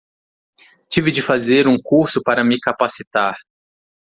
Tive 0.89 1.11
de 1.11 1.21
fazer 1.21 1.67
um 1.67 1.79
curso 1.79 2.23
para 2.23 2.43
me 2.43 2.59
capacitar 2.59 3.37